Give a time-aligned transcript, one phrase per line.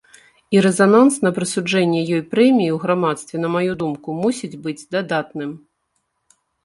[0.55, 5.51] І рэзананс на прысуджэнне ёй прэміі ў грамадстве, на маю думку, мусіць быць дадатным.